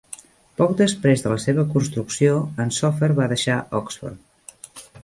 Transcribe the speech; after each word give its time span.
Poc 0.61 0.71
després 0.79 1.25
de 1.25 1.33
la 1.35 1.37
seva 1.43 1.67
construcció, 1.75 2.41
en 2.65 2.75
Soffer 2.81 3.13
va 3.21 3.31
deixar 3.35 3.63
Oxford. 3.83 4.87